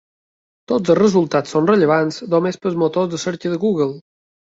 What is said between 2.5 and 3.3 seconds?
per als motors de